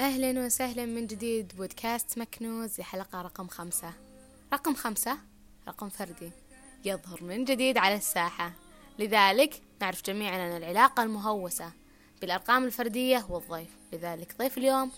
أهلا 0.00 0.46
وسهلا 0.46 0.86
من 0.86 1.06
جديد. 1.06 1.52
بودكاست 1.56 2.18
مكنوز. 2.18 2.80
لحلقة 2.80 3.22
رقم 3.22 3.48
خمسة. 3.48 3.92
رقم 4.52 4.74
خمسة؟ 4.74 5.18
رقم 5.68 5.88
فردي. 5.88 6.30
يظهر 6.84 7.22
من 7.22 7.44
جديد 7.44 7.78
على 7.78 7.94
الساحة. 7.94 8.52
لذلك 8.98 9.62
نعرف 9.80 10.02
جميعا 10.02 10.36
أن 10.36 10.56
العلاقة 10.56 11.02
المهوسة 11.02 11.72
بالأرقام 12.20 12.64
الفردية 12.64 13.18
هو 13.18 13.38
الضيف 13.38 13.68
لذلك 13.92 14.38
ضيف 14.38 14.58
اليوم 14.58 14.92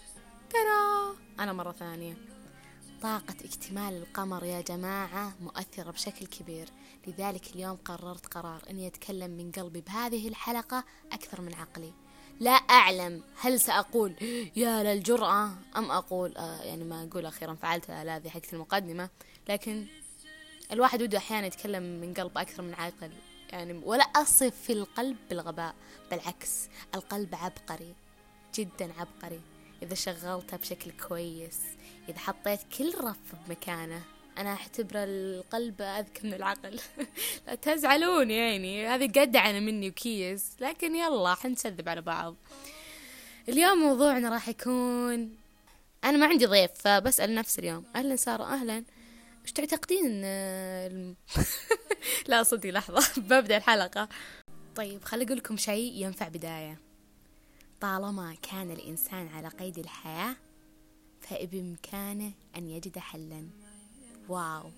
ترى! 0.50 1.16
أنا 1.40 1.52
مرة 1.52 1.72
ثانية. 1.72 2.16
طاقة 3.02 3.36
اكتمال 3.44 3.96
القمر 3.96 4.44
يا 4.44 4.60
جماعة 4.60 5.32
مؤثرة 5.40 5.90
بشكل 5.90 6.26
كبير. 6.26 6.68
لذلك 7.06 7.54
اليوم 7.54 7.76
قررت 7.76 8.26
قرار 8.26 8.62
أني 8.70 8.86
أتكلم 8.86 9.30
من 9.30 9.50
قلبي 9.50 9.80
بهذه 9.80 10.28
الحلقة 10.28 10.84
أكثر 11.12 11.40
من 11.40 11.54
عقلي. 11.54 11.92
لا 12.40 12.50
أعلم 12.50 13.22
هل 13.40 13.60
سأقول 13.60 14.14
يا 14.56 14.82
للجرأة 14.82 15.50
أم 15.76 15.90
أقول 15.90 16.36
آه 16.36 16.62
يعني 16.62 16.84
ما 16.84 17.08
أقول 17.10 17.26
أخيرا 17.26 17.54
فعلت 17.54 17.90
هذه 17.90 18.28
حقت 18.28 18.54
المقدمة. 18.54 19.08
لكن 19.48 19.86
الواحد 20.72 21.02
وده 21.02 21.18
أحيانا 21.18 21.46
يتكلم 21.46 21.82
من 21.82 22.14
قلب 22.14 22.38
أكثر 22.38 22.62
من 22.62 22.74
عقل 22.74 23.12
يعني 23.50 23.80
ولا 23.84 24.04
أصف 24.04 24.54
في 24.66 24.72
القلب 24.72 25.16
بالغباء 25.28 25.74
بالعكس 26.10 26.68
القلب 26.94 27.34
عبقري 27.34 27.94
جدا 28.54 28.92
عبقري. 28.98 29.40
إذا 29.82 29.94
شغلته 29.94 30.56
بشكل 30.56 30.90
كويس 31.08 31.60
إذا 32.08 32.18
حطيت 32.18 32.60
كل 32.78 32.94
رف 33.00 33.34
بمكانه 33.46 34.02
أنا 34.38 34.52
أعتبر 34.52 34.90
القلب 34.94 35.82
أذكى 35.82 36.26
من 36.26 36.34
العقل. 36.34 36.80
لا 37.46 37.54
تزعلون 37.54 38.30
يعني 38.30 38.86
هذه 38.86 39.06
قدعنة 39.06 39.60
مني 39.60 39.88
وكيس 39.88 40.56
لكن 40.60 40.96
يلا 40.96 41.34
حنسذب 41.34 41.88
على 41.88 42.00
بعض. 42.00 42.36
اليوم 43.48 43.78
موضوعنا 43.78 44.30
راح 44.30 44.48
يكون 44.48 45.36
أنا 46.04 46.18
ما 46.18 46.26
عندي 46.26 46.46
ضيف 46.46 46.70
فبسأل 46.74 47.34
نفسي 47.34 47.60
اليوم 47.60 47.84
أهلا 47.96 48.16
سارة 48.16 48.44
أهلا؟ 48.44 48.84
وش 49.44 49.52
تعتقدين. 49.52 50.22
لا 52.28 52.42
صدق 52.42 52.70
لحظة 52.70 53.20
ببدأ 53.22 53.56
الحلقة. 53.56 54.08
طيب 54.74 55.04
خلي 55.04 55.24
أقول 55.24 55.36
لكم 55.36 55.56
شيء 55.56 55.92
ينفع 55.94 56.28
بداية. 56.28 56.78
طالما 57.80 58.34
كان 58.42 58.70
الإنسان 58.70 59.28
على 59.28 59.48
قيد 59.48 59.78
الحياة 59.78 60.36
فبإمكانه 61.20 62.32
أن 62.56 62.70
يجد 62.70 62.98
حلا. 62.98 63.48
واو. 64.28 64.70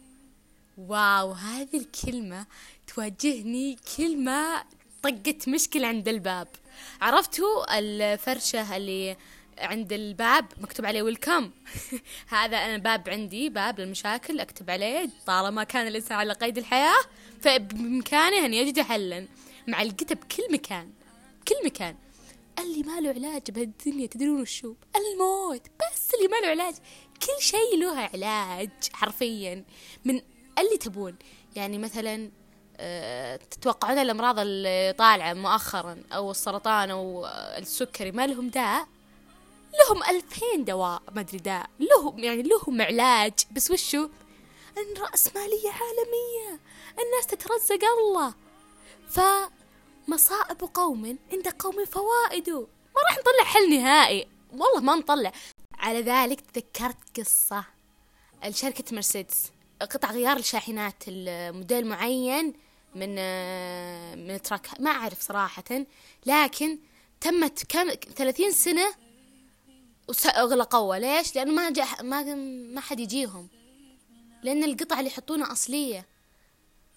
واو 0.78 1.32
هذه 1.32 1.76
الكلمة 1.76 2.46
تواجهني 2.94 3.76
كل 3.96 4.24
ما 4.24 4.64
طقت 5.02 5.48
مشكلة 5.48 5.86
عند 5.86 6.08
الباب. 6.08 6.48
عرفتوا 7.00 7.78
الفرشة 7.78 8.76
اللي 8.76 9.16
عند 9.58 9.92
الباب 9.92 10.46
مكتوب 10.60 10.86
عليه 10.86 11.02
ويلكم 11.02 11.50
هذا 12.28 12.56
أنا 12.56 12.76
باب 12.76 13.08
عندي 13.08 13.48
باب 13.48 13.80
للمشاكل 13.80 14.40
أكتب 14.40 14.70
عليه 14.70 15.10
طالما 15.26 15.64
كان 15.64 15.86
الإنسان 15.86 16.18
على 16.18 16.32
قيد 16.32 16.58
الحياة 16.58 17.00
فبإمكانه 17.40 18.46
أن 18.46 18.54
يجد 18.54 18.80
حلا. 18.80 19.26
معلقته 19.68 20.14
بكل 20.14 20.52
مكان 20.52 20.90
بكل 21.40 21.54
مكان. 21.64 21.96
اللي 22.58 22.82
ما 22.82 23.00
له 23.00 23.08
علاج 23.08 23.50
بهالدنيا 23.50 24.06
تدرون 24.06 24.40
وشو؟ 24.40 24.74
الموت 24.96 25.62
بس 25.62 26.14
اللي 26.14 26.28
ما 26.28 26.36
له 26.36 26.48
علاج 26.48 26.74
كل 27.22 27.42
شيء 27.42 27.76
له 27.76 28.08
علاج 28.14 28.70
حرفيا 28.92 29.64
من 30.04 30.20
اللي 30.58 30.76
تبون. 30.80 31.16
يعني 31.56 31.78
مثلا 31.78 32.30
أه 32.76 33.36
تتوقعون 33.36 33.98
الأمراض 33.98 34.38
اللي 34.38 34.94
طالعة 34.98 35.32
مؤخرا 35.32 36.02
أو 36.12 36.30
السرطان 36.30 36.90
أو 36.90 37.26
السكري 37.26 38.10
ما 38.10 38.26
لهم 38.26 38.48
داء؟ 38.48 38.86
لهم 39.80 40.02
ألفين 40.02 40.64
دواء 40.64 41.02
ما 41.12 41.20
أدري 41.20 41.38
داء. 41.38 41.70
لهم 41.80 42.18
يعني 42.18 42.42
لهم 42.42 42.82
علاج. 42.82 43.32
بس 43.52 43.70
وشو؟ 43.70 44.08
أن 44.78 45.02
رأسمالية 45.02 45.70
عالمية. 45.70 46.60
الناس 47.04 47.26
تترزق 47.26 47.84
الله. 47.84 48.34
فمصائب 49.08 50.60
قوم 50.74 51.18
عند 51.32 51.48
قوم 51.48 51.84
فوائد 51.84 52.50
ما 52.50 53.02
راح 53.08 53.18
نطلع 53.18 53.44
حل 53.44 53.70
نهائي. 53.70 54.28
والله 54.52 54.80
ما 54.80 54.94
نطلع. 54.94 55.32
على 55.78 56.02
ذلك 56.02 56.40
تذكرت 56.40 57.18
قصة. 57.20 57.64
لشركة 58.44 58.94
مرسيدس 58.96 59.50
قطع 59.80 60.10
غيار 60.10 60.36
الشاحنات 60.36 60.94
الموديل 61.08 61.86
معين 61.86 62.54
من 62.94 63.08
من 64.26 64.42
تراك 64.42 64.80
ما 64.80 64.90
أعرف 64.90 65.20
صراحة. 65.20 65.84
لكن 66.26 66.78
تمت 67.20 67.64
كم 67.68 67.90
30 68.16 68.52
سنة 68.52 68.94
وأغلقوها 70.08 70.98
ليش؟ 70.98 71.36
لأنه 71.36 71.52
ما 71.52 71.70
جا 71.70 71.86
ما 72.02 72.34
ما 72.74 72.80
حد 72.80 73.00
يجيهم. 73.00 73.48
لأن 74.42 74.64
القطع 74.64 74.98
اللي 74.98 75.10
يحطونها 75.10 75.52
أصلية. 75.52 76.06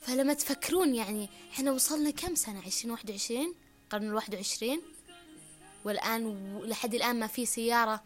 فلما 0.01 0.33
تفكرون 0.33 0.95
يعني 0.95 1.29
إحنا 1.51 1.71
وصلنا 1.71 2.11
كم 2.11 2.35
سنة؟ 2.35 2.61
عشرين 2.65 2.91
واحد 2.91 3.09
وعشرين؟ 3.09 3.53
القرن 3.83 4.07
الواحد 4.07 4.35
وعشرين؟ 4.35 4.81
والآن 5.85 6.59
لحد 6.63 6.93
الآن 6.95 7.19
ما 7.19 7.27
في 7.27 7.45
سيارة 7.45 8.03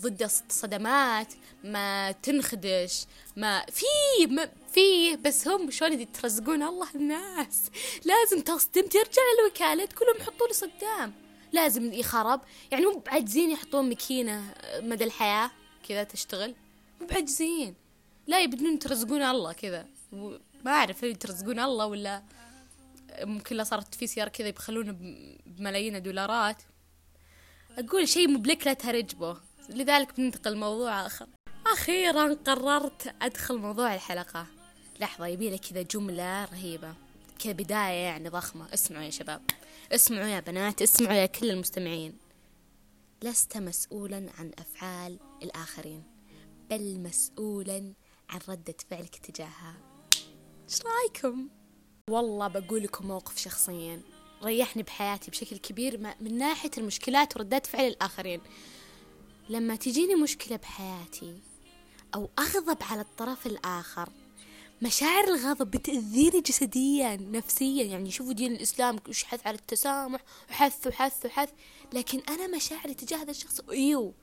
ضد 0.00 0.22
الصدمات 0.22 1.34
ما 1.64 2.12
تنخدش 2.12 3.06
ما 3.36 3.66
في 3.66 3.84
ما 4.26 4.50
في 4.72 5.16
بس 5.16 5.48
هم 5.48 5.70
شلون 5.70 6.00
يترزقون 6.00 6.62
الله 6.62 6.88
الناس؟ 6.94 7.70
لازم 8.04 8.40
تصدم 8.40 8.82
ترجع 8.82 9.22
الوكالة 9.38 9.88
كلهم 9.98 10.16
يحطوا 10.20 10.46
لي 10.46 10.52
صدام. 10.52 11.12
لازم 11.52 11.92
يخرب. 11.92 12.40
يعني 12.70 12.86
مو 12.86 12.98
بعجزين 12.98 13.50
يحطون 13.50 13.88
ماكينة 13.88 14.54
مدى 14.78 15.04
الحياة 15.04 15.50
كذا 15.88 16.04
تشتغل. 16.04 16.54
مو 17.00 17.06
بعجزين 17.06 17.74
لا 18.26 18.40
يبدون 18.40 18.74
يترزقون 18.74 19.22
الله 19.22 19.52
كذا. 19.52 19.86
ما 20.64 20.70
أعرف 20.70 21.02
يترزقون 21.02 21.60
الله 21.60 21.86
ولا 21.86 22.22
ممكن 23.20 23.56
لا 23.56 23.64
صارت 23.64 23.94
في 23.94 24.06
سيارة 24.06 24.28
كذا 24.28 24.48
يبخلونه 24.48 24.96
بملايين 25.46 25.96
الدولارات. 25.96 26.62
أقول 27.78 28.08
شيء 28.08 28.28
مبلك 28.28 28.66
لا 28.66 28.72
تهرجبه. 28.72 29.36
لذلك 29.68 30.16
بننتقل 30.16 30.52
لموضوع 30.52 31.06
آخر. 31.06 31.26
أخيرا 31.66 32.34
قررت 32.34 33.14
أدخل 33.22 33.58
موضوع 33.58 33.94
الحلقة. 33.94 34.46
لحظة 35.00 35.26
يبيلي 35.26 35.58
كذا 35.58 35.82
جملة 35.82 36.44
رهيبة. 36.44 36.94
كذا 37.38 37.52
بداية 37.52 38.04
يعني 38.04 38.28
ضخمة. 38.28 38.74
اسمعوا 38.74 39.02
يا 39.02 39.10
شباب. 39.10 39.42
اسمعوا 39.92 40.26
يا 40.26 40.40
بنات. 40.40 40.82
اسمعوا 40.82 41.14
يا 41.14 41.26
كل 41.26 41.50
المستمعين. 41.50 42.18
لست 43.22 43.56
مسؤولا 43.56 44.30
عن 44.38 44.50
أفعال 44.58 45.18
الآخرين 45.42 46.02
بل 46.70 47.00
مسؤولا 47.00 47.92
عن 48.30 48.40
ردة 48.48 48.74
فعلك 48.90 49.16
تجاهها. 49.16 49.74
إيش 50.68 50.78
رأيكم؟ 50.82 51.48
والله 52.10 52.48
بقول 52.48 52.82
لكم 52.82 53.06
موقف 53.06 53.38
شخصيا. 53.38 54.00
ريحني 54.42 54.82
بحياتي 54.82 55.30
بشكل 55.30 55.56
كبير 55.56 56.14
من 56.20 56.38
ناحية 56.38 56.70
المشكلات 56.78 57.36
وردات 57.36 57.66
فعل 57.66 57.84
الآخرين. 57.84 58.40
لما 59.48 59.76
تجيني 59.76 60.14
مشكلة 60.14 60.56
بحياتي 60.56 61.38
أو 62.14 62.30
أغضب 62.38 62.78
على 62.82 63.00
الطرف 63.00 63.46
الآخر 63.46 64.08
مشاعر 64.82 65.24
الغضب 65.24 65.70
بتأذيني 65.70 66.40
جسديا 66.40 67.16
نفسيا. 67.16 67.84
يعني 67.84 68.10
شوفوا 68.10 68.32
دين 68.32 68.52
الإسلام 68.52 68.98
وش 69.08 69.24
حث 69.24 69.46
على 69.46 69.58
التسامح 69.58 70.20
وحث 70.50 70.86
وحث 70.86 71.26
وحث. 71.26 71.50
لكن 71.92 72.22
أنا 72.28 72.56
مشاعري 72.56 72.94
تجاه 72.94 73.16
هذا 73.16 73.30
الشخص 73.30 73.60
أيو 73.60 74.14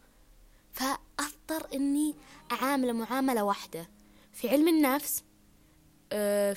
فأضطر 0.74 1.68
إني 1.74 2.16
أعامله 2.52 2.94
معاملة 2.94 3.44
واحدة. 3.44 3.90
في 4.34 4.50
علم 4.50 4.68
النفس 4.68 5.24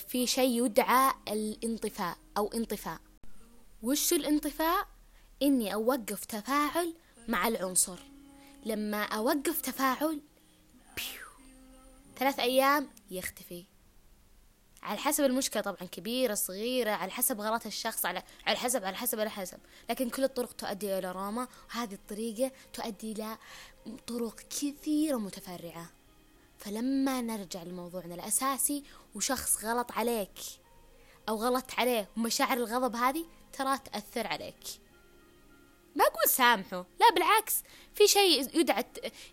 في 0.09 0.27
شيء 0.27 0.65
يدعى 0.65 1.13
الانطفاء 1.29 2.17
أو 2.37 2.47
انطفاء. 2.55 3.01
وش 3.83 4.13
الانطفاء؟ 4.13 4.89
إني 5.43 5.75
أوقف 5.75 6.25
تفاعل 6.25 6.95
مع 7.29 7.49
العنصر. 7.49 7.99
لما 8.65 9.03
أوقف 9.03 9.61
تفاعل 9.61 10.21
بيو. 10.97 11.27
ثلاث 12.19 12.39
أيام 12.39 12.89
يختفي. 13.11 13.65
على 14.83 14.99
حسب 14.99 15.25
المشكلة 15.25 15.63
طبعا 15.63 15.89
كبيرة 15.89 16.35
صغيرة 16.35 16.91
على 16.91 17.11
حسب 17.11 17.41
غلط 17.41 17.67
الشخص 17.67 18.07
على 18.07 18.23
على 18.47 18.57
حسب 18.57 18.85
على 18.85 18.97
حسب 18.97 19.21
على 19.21 19.31
حسب. 19.31 19.59
لكن 19.91 20.11
كل 20.11 20.25
الطرق 20.25 20.53
تؤدي 20.53 20.99
إلى 20.99 21.13
روما 21.13 21.49
وهذه 21.69 21.95
الطريقة 21.95 22.53
تؤدي 22.73 23.13
إلى 23.13 23.39
طرق 24.07 24.41
كثيرة 24.41 25.17
متفرعة. 25.17 25.91
فلما 26.59 27.21
نرجع 27.21 27.63
لموضوعنا 27.63 28.15
الأساسي 28.15 28.85
وشخص 29.15 29.65
غلط 29.65 29.93
عليك 29.93 30.39
أو 31.29 31.37
غلط 31.37 31.65
عليه 31.79 32.09
ومشاعر 32.17 32.57
الغضب 32.57 32.97
هذه 32.97 33.25
ترى 33.53 33.79
تأثر 33.79 34.27
عليك. 34.27 34.65
ما 35.97 36.05
أقول 36.05 36.29
سامحه 36.29 36.87
لا 37.01 37.11
بالعكس 37.15 37.63
في 37.95 38.07
شيء 38.07 38.61
يدعى 38.61 38.85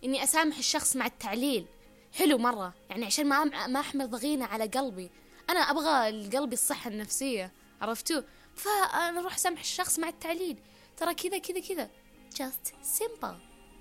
إني 0.04 0.24
أسامح 0.24 0.58
الشخص 0.58 0.96
مع 0.96 1.06
التعليل. 1.06 1.66
حلو 2.14 2.38
مرة 2.38 2.74
يعني 2.90 3.06
عشان 3.06 3.30
ما 3.30 3.68
ما 3.68 3.80
أحمل 3.80 4.10
ضغينة 4.10 4.46
على 4.46 4.68
قلبي. 4.68 5.12
أنا 5.50 5.60
أبغى 5.60 6.28
قلبي 6.38 6.54
الصحة 6.54 6.90
النفسية 6.90 7.52
عرفتوا؟ 7.82 8.22
فأنا 8.56 9.20
أروح 9.20 9.36
أسامح 9.36 9.60
الشخص 9.60 10.00
مع 10.00 10.08
التعليل. 10.08 10.58
ترى 10.98 11.14
كذا 11.14 11.38
كذا 11.38 11.60
كذا. 11.60 11.90
Just 12.36 12.98
simple. 13.00 13.36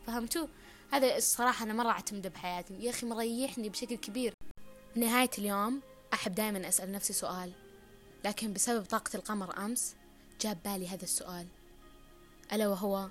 فهمتوا؟ 0.06 0.46
هذا 0.90 1.16
الصراحة 1.16 1.64
أنا 1.64 1.72
مرة 1.72 1.90
أعتمده 1.90 2.28
بحياتي. 2.28 2.74
يا 2.74 2.90
أخي 2.90 3.06
مريحني 3.06 3.68
بشكل 3.68 3.96
كبير. 3.96 4.34
نهاية 4.96 5.30
اليوم 5.38 5.80
أحب 6.12 6.34
دائما 6.34 6.68
أسأل 6.68 6.92
نفسي 6.92 7.12
سؤال. 7.12 7.52
لكن 8.24 8.52
بسبب 8.52 8.84
طاقة 8.84 9.10
القمر 9.16 9.58
أمس 9.58 9.94
جاب 10.40 10.58
بالي 10.64 10.88
هذا 10.88 11.02
السؤال. 11.02 11.46
ألا 12.52 12.68
وهو 12.68 13.08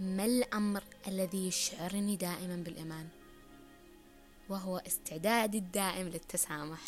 ما 0.00 0.24
الأمر 0.24 0.82
الذي 1.08 1.48
يشعرني 1.48 2.16
دائما 2.16 2.56
بالإيمان 2.56 3.08
وهو 4.48 4.82
استعدادي 4.86 5.58
الدائم 5.58 6.08
للتسامح. 6.08 6.78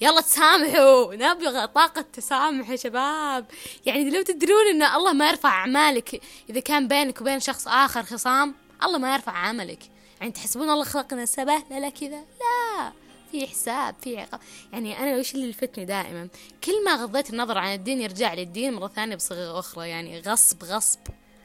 يلا 0.00 0.20
تسامحوا! 0.20 1.14
نبغى 1.14 1.66
طاقة 1.66 2.00
تسامح 2.00 2.70
يا 2.70 2.76
شباب. 2.76 3.46
يعني 3.86 4.10
لو 4.10 4.22
تدرون 4.22 4.66
إن 4.66 4.82
الله 4.82 5.12
ما 5.12 5.28
يرفع 5.28 5.48
أعمالك 5.48 6.22
إذا 6.50 6.60
كان 6.60 6.88
بينك 6.88 7.20
وبين 7.20 7.40
شخص 7.40 7.68
آخر 7.68 8.02
خصام 8.02 8.54
الله 8.82 8.98
ما 8.98 9.14
يرفع 9.14 9.32
عملك. 9.32 9.90
يعني 10.20 10.32
تحسبون 10.32 10.70
الله 10.70 10.84
خلقنا 10.84 11.26
سبهلة 11.26 11.78
لا 11.78 11.88
كذا 11.88 12.20
لا! 12.20 13.03
في 13.34 13.46
حساب 13.46 13.94
في 14.02 14.18
عقاب. 14.18 14.40
يعني 14.72 14.98
أنا 14.98 15.16
وش 15.16 15.34
اللي 15.34 15.50
لفتني 15.50 15.84
دائما؟ 15.84 16.28
كل 16.64 16.84
ما 16.84 16.94
غضيت 16.94 17.30
النظر 17.30 17.58
عن 17.58 17.74
الدين 17.74 18.00
يرجع 18.00 18.34
لي 18.34 18.42
الدين 18.42 18.74
مرة 18.74 18.88
ثانية 18.88 19.16
بصيغة 19.16 19.58
أخرى 19.58 19.88
يعني 19.88 20.20
غصب 20.20 20.64
غصب. 20.64 21.00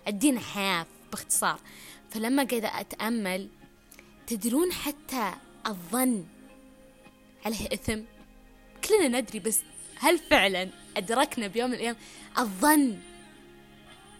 الدين 0.07 0.39
حياة 0.39 0.85
باختصار. 1.11 1.59
فلما 2.09 2.43
قاعدة 2.43 2.79
أتأمل 2.79 3.49
تدرون 4.27 4.71
حتى 4.71 5.33
الظن 5.67 6.25
عليه 7.45 7.67
إثم؟ 7.73 7.99
كلنا 8.89 9.21
ندري 9.21 9.39
بس 9.39 9.59
هل 9.99 10.17
فعلا 10.17 10.69
أدركنا 10.97 11.47
بيوم 11.47 11.69
من 11.69 11.75
الأيام 11.75 11.95
الظن 12.37 12.99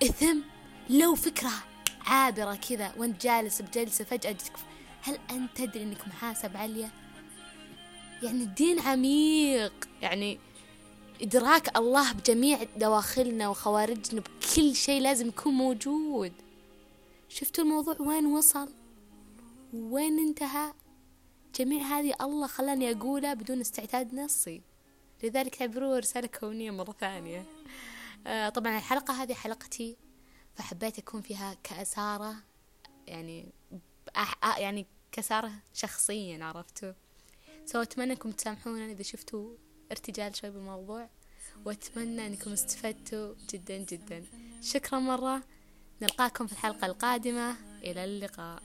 إثم؟ 0.04 0.38
لو 0.90 1.16
فكرة 1.16 1.54
عابرة 2.02 2.56
كذا 2.56 2.94
وأنت 2.98 3.24
جالس 3.24 3.62
بجلسة 3.62 4.06
فجأة 4.06 4.32
جتك 4.32 4.54
هل 5.02 5.20
أنت 5.32 5.58
تدري 5.58 5.84
أنك 5.84 6.08
محاسب 6.08 6.58
عليا؟ 6.58 6.90
يعني 8.24 8.44
الدين 8.44 8.80
عميق. 8.80 9.90
يعني 10.02 10.40
إدراك 11.22 11.78
الله 11.78 12.14
بجميع 12.14 12.64
دواخلنا 12.78 13.50
وخوارجنا 13.50 14.22
بكل 14.22 14.76
شيء 14.76 15.02
لازم 15.02 15.28
يكون 15.28 15.54
موجود. 15.54 16.34
شفتوا 17.30 17.64
الموضوع 17.64 17.96
وين 18.00 18.26
وصل؟ 18.26 18.70
وين 19.74 20.20
انتهى؟ 20.20 20.74
جميع 21.56 21.84
هذه 21.84 22.14
الله 22.22 22.48
خلاني 22.48 22.92
أقولها 22.92 23.34
بدون 23.34 23.60
استعداد 23.60 24.14
نصي. 24.14 24.62
لذلك 25.24 25.62
اعتبروه 25.62 26.00
رسالة 26.00 26.28
كونية 26.28 26.72
مرة 26.72 26.96
ثانية. 27.00 27.46
آه 28.28 28.50
طبعا 28.50 28.78
الحلقة 28.78 29.24
هذه 29.24 29.34
حلقتي 29.34 29.98
فحبيت 30.56 31.00
أكون 31.00 31.22
فيها 31.22 31.58
كأسارة 31.64 32.36
يعني 33.08 33.54
يعني 34.58 34.86
كسارة 35.12 35.52
شخصيا 35.74 36.46
عرفتوا؟ 36.46 36.94
سو 37.72 37.82
أتمنى 37.82 38.12
أنكم 38.12 38.32
تسامحونا 38.32 38.92
إذا 38.92 39.04
شفتوا 39.04 39.56
ارتجال 39.92 40.36
شوي 40.36 40.50
بالموضوع 40.50 41.10
وأتمنى 41.66 42.28
أنكم 42.28 42.52
استفدتوا 42.52 43.36
جدا 43.50 43.78
جدا. 43.78 44.24
شكرا 44.62 45.00
مرة. 45.00 45.44
نلقاكم 46.02 46.48
في 46.48 46.54
الحلقة 46.54 46.86
القادمة. 46.86 47.56
إلى 47.84 48.04
اللقاء. 48.04 48.64